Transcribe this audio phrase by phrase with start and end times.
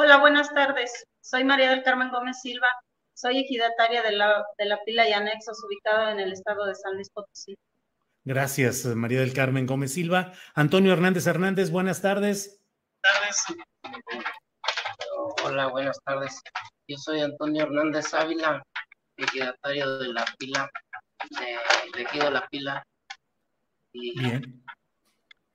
[0.00, 1.04] Hola, buenas tardes.
[1.20, 2.68] Soy María del Carmen Gómez Silva.
[3.14, 6.94] Soy ejidataria de la, de la pila y anexos ubicado en el estado de San
[6.94, 7.58] Luis Potosí.
[8.22, 10.32] Gracias, María del Carmen Gómez Silva.
[10.54, 12.60] Antonio Hernández Hernández, buenas tardes.
[15.42, 16.42] Hola, buenas tardes.
[16.86, 18.62] Yo soy Antonio Hernández Ávila,
[19.16, 20.70] ejidatario de la pila,
[21.28, 22.86] de, de Ejido La Pila.
[23.92, 24.64] Y Bien.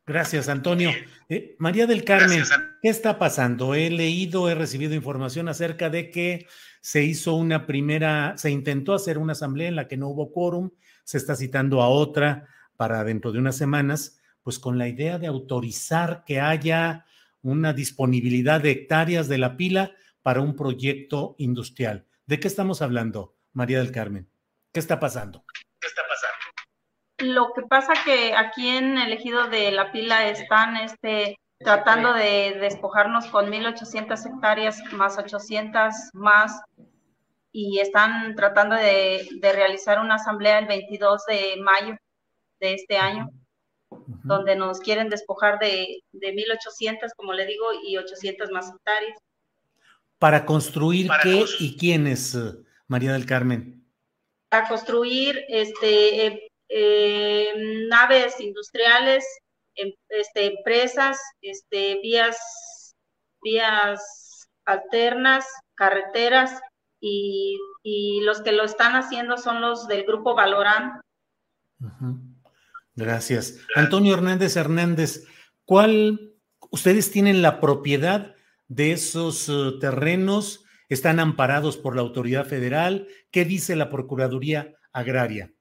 [0.06, 0.92] Gracias, Antonio.
[1.30, 2.44] Eh, María del Carmen,
[2.82, 3.74] ¿qué está pasando?
[3.74, 6.48] He leído, he recibido información acerca de que
[6.82, 10.72] se hizo una primera, se intentó hacer una asamblea en la que no hubo quórum,
[11.06, 15.28] se está citando a otra para dentro de unas semanas, pues con la idea de
[15.28, 17.06] autorizar que haya
[17.42, 22.06] una disponibilidad de hectáreas de la pila para un proyecto industrial.
[22.26, 24.28] ¿De qué estamos hablando, María del Carmen?
[24.74, 25.46] ¿Qué está pasando?
[27.24, 32.58] Lo que pasa que aquí en el ejido de la pila están este, tratando de
[32.60, 36.62] despojarnos con 1.800 hectáreas más 800 más
[37.52, 41.96] y están tratando de, de realizar una asamblea el 22 de mayo
[42.60, 43.30] de este año,
[44.24, 49.18] donde nos quieren despojar de, de 1.800, como le digo, y 800 más hectáreas.
[50.20, 52.54] ¿Para construir qué y quiénes, eh,
[52.88, 53.84] María del Carmen?
[54.54, 57.54] a construir este, eh, eh,
[57.88, 59.24] naves industriales,
[59.76, 62.96] em- este, empresas, este, vías,
[63.44, 65.46] vías alternas,
[65.76, 66.60] carreteras,
[67.06, 71.02] y, y los que lo están haciendo son los del grupo Valorant.
[71.82, 72.20] Ujú.
[72.96, 73.60] Gracias.
[73.76, 75.26] Antonio Hernández Hernández,
[75.66, 76.34] ¿cuál,
[76.72, 78.36] ustedes tienen la propiedad
[78.70, 80.64] de esos eh, terrenos?
[80.88, 83.08] ¿Están amparados por la autoridad federal?
[83.32, 85.52] ¿Qué dice la Procuraduría Agraria?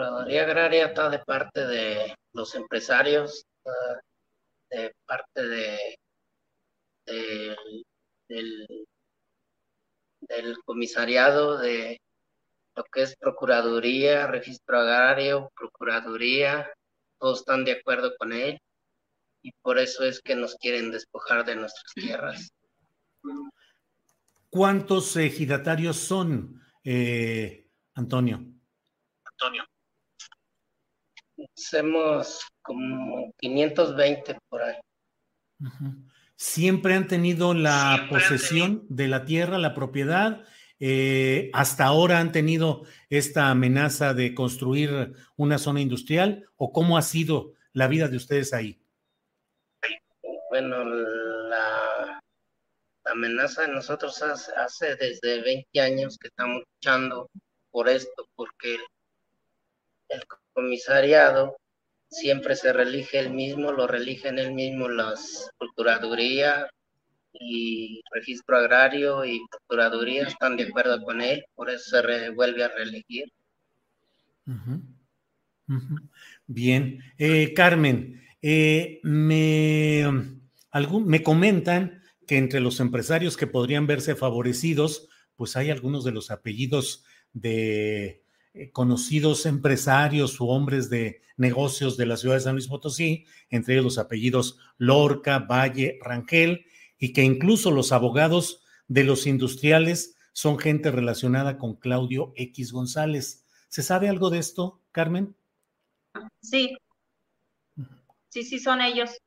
[0.00, 3.44] Procuraduría Agraria está de parte de los empresarios,
[4.70, 5.98] de parte de,
[7.06, 7.56] de-
[8.28, 8.86] del,
[10.20, 12.00] del comisariado de
[12.76, 16.72] lo que es Procuraduría, Registro Agrario, Procuraduría,
[17.18, 18.60] todos están de acuerdo con él
[19.42, 22.52] y por eso es que nos quieren despojar de nuestras tierras.
[24.50, 28.38] ¿Cuántos ejidatarios son, eh, Antonio?
[31.56, 34.76] Hacemos como 520 por ahí.
[36.36, 40.44] ¿Siempre han tenido la posesión de la tierra, la propiedad?
[40.78, 46.48] Eh, ¿Hasta ahora han tenido esta amenaza de construir una zona industrial?
[46.56, 48.82] ¿O cómo ha sido la vida de ustedes ahí?
[50.48, 52.20] Bueno, la,
[53.04, 57.30] la amenaza de nosotros hace, hace desde 20 años que estamos luchando
[57.70, 58.80] por esto, porque el,
[60.08, 61.56] el comisariado
[62.08, 66.68] siempre se relige el mismo, lo religen el mismo las Procuraduría
[67.32, 72.68] y Registro Agrario y Procuraduría están de acuerdo con él, por eso se vuelve a
[72.68, 73.30] reelegir.
[76.46, 77.00] Bien.
[77.18, 80.04] Eh, Carmen, eh, me,
[80.72, 86.12] algún- me comentan que entre los empresarios que podrían verse favorecidos, pues hay algunos de
[86.12, 88.22] los apellidos de
[88.72, 93.84] conocidos empresarios u hombres de negocios de la ciudad de San Luis Potosí, entre ellos
[93.84, 96.66] los apellidos Lorca, Valle, Rangel,
[96.98, 103.46] y que incluso los abogados de los industriales son gente relacionada con Claudio X González.
[103.68, 105.34] ¿Se sabe algo de esto, Carmen?
[106.42, 106.76] Sí,
[108.30, 109.20] Sí, sí, son ellos.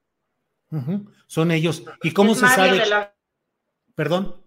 [1.28, 1.84] Son ellos.
[2.02, 2.82] ¿Y cómo se sabe?
[3.96, 4.42] Perdón.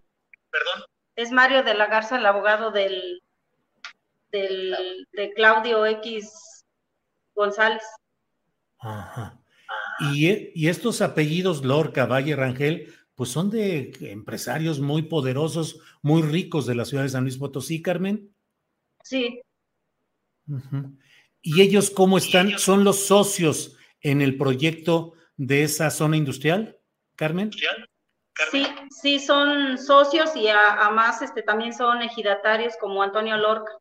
[0.51, 0.85] Perdón.
[1.15, 3.23] Es Mario de la Garza, el abogado del,
[4.37, 6.65] del de Claudio X
[7.35, 7.83] González.
[8.79, 9.41] Ajá.
[10.13, 16.67] Y, y, estos apellidos Lorca, Valle, Rangel, pues son de empresarios muy poderosos, muy ricos
[16.67, 18.31] de la ciudad de San Luis Potosí, Carmen.
[19.03, 19.41] Sí.
[21.41, 22.59] ¿Y ellos cómo están?
[22.59, 26.79] ¿Son los socios en el proyecto de esa zona industrial,
[27.17, 27.51] Carmen?
[28.51, 33.73] Sí, sí, son socios y además este, también son ejidatarios como Antonio Lorca.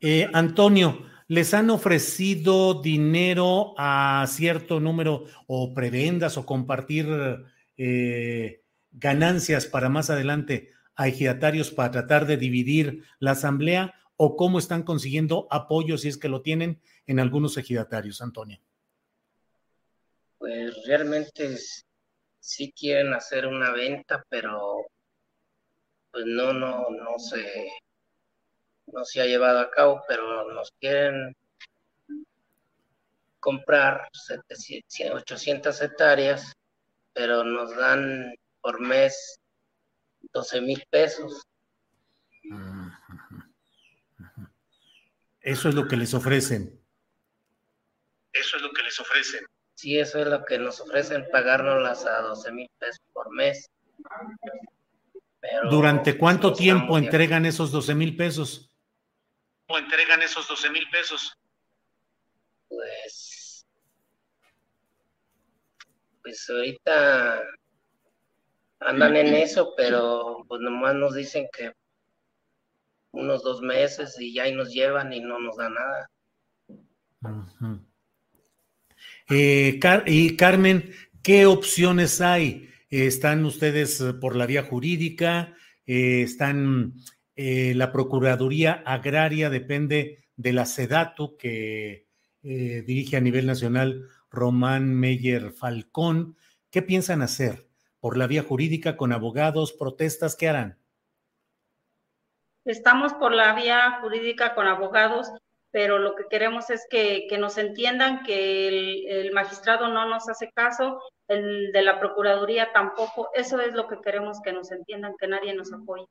[0.00, 7.06] Eh, Antonio, ¿les han ofrecido dinero a cierto número o prebendas o compartir
[7.78, 8.62] eh,
[8.92, 14.82] ganancias para más adelante a ejidatarios para tratar de dividir la asamblea o cómo están
[14.82, 18.60] consiguiendo apoyo si es que lo tienen en algunos ejidatarios, Antonio?
[20.38, 21.56] Pues realmente
[22.40, 24.86] sí quieren hacer una venta, pero
[26.10, 27.18] pues no, no, no
[28.92, 31.36] no se ha llevado a cabo, pero nos quieren
[33.40, 36.56] comprar 700, 800 hectáreas
[37.16, 39.40] pero nos dan por mes
[40.34, 41.42] 12 mil pesos.
[45.40, 46.78] Eso es lo que les ofrecen.
[48.34, 49.46] Eso es lo que les ofrecen.
[49.74, 53.70] Sí, eso es lo que nos ofrecen, pagárnoslas a 12 mil pesos por mes.
[55.70, 58.70] ¿Durante cuánto tiempo entregan esos 12 mil pesos?
[59.68, 61.36] ¿O entregan esos 12 mil pesos?
[62.68, 63.46] Pues
[66.26, 67.40] pues ahorita
[68.80, 71.70] andan en eso, pero pues nomás nos dicen que
[73.12, 76.10] unos dos meses y ya ahí nos llevan y no nos da nada.
[79.30, 80.92] Eh, y Carmen,
[81.22, 82.70] ¿qué opciones hay?
[82.90, 85.54] ¿Están ustedes por la vía jurídica?
[85.86, 86.94] Eh, ¿Están
[87.36, 89.50] eh, la Procuraduría Agraria?
[89.50, 92.06] Depende de la SEDATU que
[92.42, 96.36] dirige a nivel nacional Román Meyer Falcón.
[96.70, 97.66] ¿Qué piensan hacer?
[97.98, 100.36] ¿Por la vía jurídica, con abogados, protestas?
[100.36, 100.78] ¿Qué harán?
[102.66, 105.30] Estamos por la vía jurídica con abogados,
[105.70, 111.00] pero lo que queremos es que, nos entiendan que el, magistrado no nos hace caso,
[111.28, 113.28] el de la Procuraduría tampoco.
[113.34, 116.06] Eso es lo que queremos que nos entiendan, que nadie nos apoye.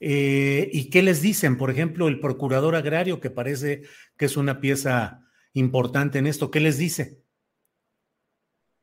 [0.00, 1.56] Eh, ¿Y qué les dicen?
[1.56, 3.82] Por ejemplo, el procurador agrario, que parece
[4.16, 5.22] que es una pieza
[5.52, 6.50] importante en esto.
[6.50, 7.22] ¿Qué les dice?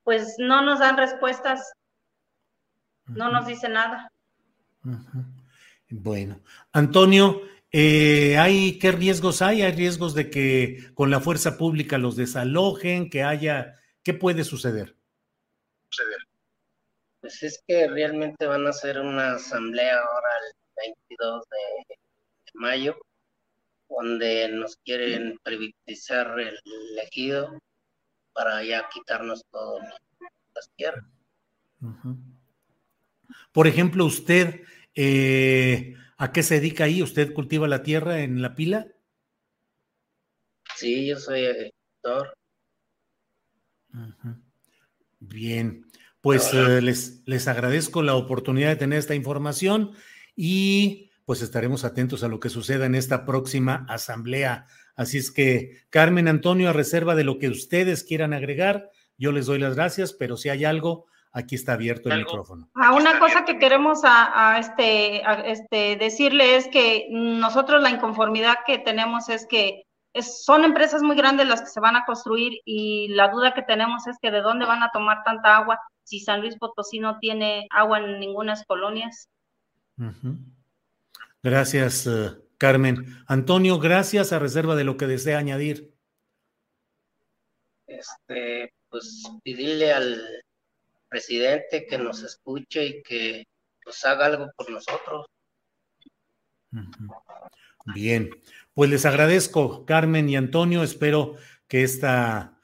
[0.04, 1.74] Pues no nos dan respuestas,
[3.08, 4.12] no nos dice nada.
[5.90, 6.40] Bueno,
[6.72, 9.62] Antonio, eh, ¿hay qué riesgos hay?
[9.62, 14.96] ¿Hay riesgos de que con la fuerza pública los desalojen, que haya, qué puede suceder?
[17.22, 21.96] Pues es que realmente van a hacer una asamblea ahora el 22 de
[22.54, 22.98] mayo
[23.90, 26.60] donde nos quieren privatizar el
[27.02, 27.58] ejido
[28.34, 29.88] para ya quitarnos todas
[30.54, 31.06] las tierras.
[33.52, 34.62] Por ejemplo, usted,
[34.96, 37.02] eh, ¿a qué se dedica ahí?
[37.02, 38.88] ¿Usted cultiva la tierra en la pila?
[40.76, 42.38] Sí, yo soy agricultor.
[45.20, 45.86] Bien,
[46.28, 49.94] pues eh, les, les agradezco la oportunidad de tener esta información
[50.36, 54.66] y pues estaremos atentos a lo que suceda en esta próxima asamblea.
[54.98, 59.46] Así es que, Carmen Antonio, a reserva de lo que ustedes quieran agregar, yo les
[59.46, 62.68] doy las gracias, pero si hay algo, aquí está abierto el micrófono.
[62.76, 68.80] A una cosa que queremos a, este, este, decirle es que nosotros la inconformidad que
[68.80, 69.84] tenemos es que
[70.22, 74.08] son empresas muy grandes las que se van a construir y la duda que tenemos
[74.08, 77.68] es que de dónde van a tomar tanta agua si San Luis Potosí no tiene
[77.70, 79.28] agua en ninguna colonias.
[81.44, 83.24] Gracias, eh, Carmen.
[83.28, 85.94] Antonio, gracias a reserva de lo que desea añadir.
[87.88, 90.22] Este, pues pedirle al
[91.10, 93.46] presidente que nos escuche y que
[93.84, 95.26] pues haga algo por nosotros.
[97.94, 98.30] Bien,
[98.74, 100.84] pues les agradezco, Carmen y Antonio.
[100.84, 101.36] Espero
[101.68, 102.57] que esta,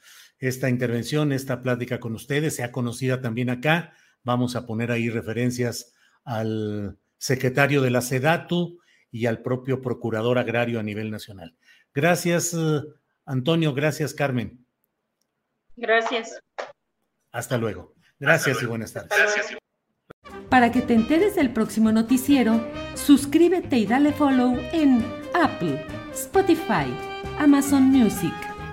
[0.43, 3.93] esta intervención, esta plática con ustedes sea conocida también acá.
[4.23, 5.93] Vamos a poner ahí referencias
[6.25, 8.77] al secretario de la SEDATU
[9.09, 11.55] y al propio procurador agrario a nivel nacional.
[11.93, 12.81] Gracias, eh,
[13.25, 13.73] Antonio.
[13.73, 14.65] Gracias, Carmen.
[15.77, 16.37] Gracias.
[17.31, 17.95] Hasta luego.
[18.19, 19.17] Gracias y buenas tardes.
[19.17, 19.57] Gracias.
[20.49, 26.93] Para que te enteres del próximo noticiero, suscríbete y dale follow en Apple, Spotify,
[27.39, 28.33] Amazon Music,